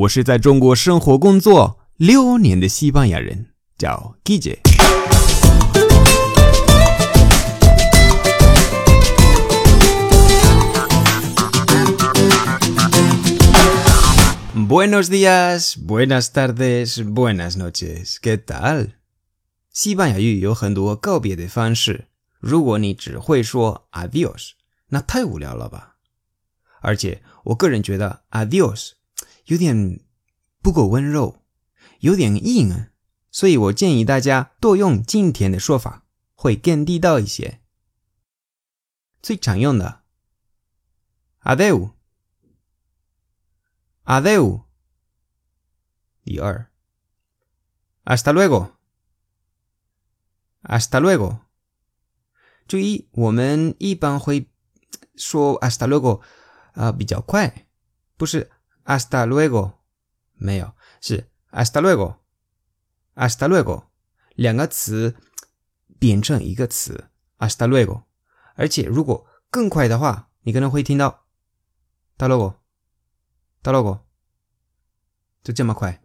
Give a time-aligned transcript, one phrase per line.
[0.00, 4.60] 我是在中国生活工作六年的西班牙人，叫 Guille。
[14.54, 18.16] Buenos días, buenas tardes, buenas noches.
[18.22, 18.92] ¿Qué tal?
[19.70, 22.06] 西班牙语有很多告别的方式，
[22.38, 24.52] 如果你只会说 adios，
[24.88, 25.96] 那太无聊了吧？
[26.80, 28.92] 而且我个人觉得 adios
[29.50, 30.00] 有点
[30.62, 31.42] 不够温柔，
[31.98, 32.86] 有点硬，
[33.32, 36.04] 所以我建议大家多用今天的说法，
[36.36, 37.60] 会更地道一些。
[39.20, 40.04] 最常用的
[41.42, 41.90] adeu，adeu。
[46.22, 46.70] 第二
[48.04, 51.40] ，hasta luego，hasta luego。
[52.68, 54.48] 注意，我们一般会
[55.16, 56.20] 说 hasta luego
[56.74, 57.66] 啊、比较快，
[58.16, 58.52] 不是
[58.90, 59.74] hasta luego，
[60.34, 63.84] 没有，是 hasta luego，hasta luego
[64.34, 65.14] 两个词
[66.00, 68.02] 变成一个词 hasta luego，
[68.56, 71.26] 而且如果更快的话，你可能会听到
[72.18, 74.00] hasta luego，hasta luego，
[75.44, 76.02] 就这么快。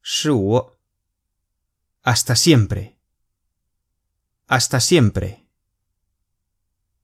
[0.00, 0.74] 十五
[2.04, 5.40] ，hasta siempre，hasta siempre。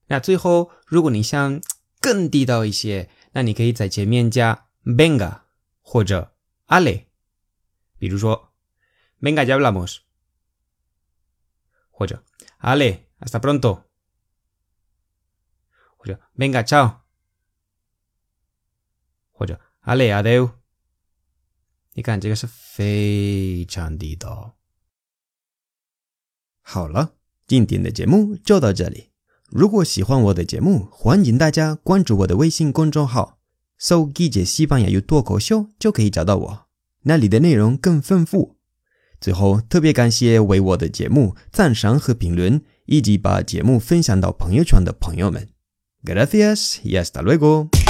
[0.06, 1.60] 那最后，如果你想
[2.00, 5.40] 更地道一些，那你可以在前面加 venga
[5.80, 6.36] 或者
[6.68, 7.06] ale。
[7.98, 8.52] 比如说
[9.20, 10.02] ，venga ya hablamos，
[11.96, 12.24] 或者。
[12.60, 13.84] Ale, hasta pronto.
[15.96, 16.96] 或者 Venga, chao.
[19.30, 20.50] 或者 Ale, adeu.
[21.92, 24.56] 你看这个是非常地道。
[26.60, 27.14] 好了，
[27.46, 29.10] 今天的节目就到这里。
[29.50, 33.38] 如果喜欢我的节目，欢迎大家关注我的微信公众号，
[33.78, 36.66] 搜“季节西班牙语脱口秀”就可以找到我，
[37.02, 38.53] 那里的内容更丰富。
[39.24, 45.48] 最后，特别感谢为我的节目赞赏和评论，以及把节目分享到朋友圈的朋友们。
[46.04, 47.83] Gracias y hasta luego.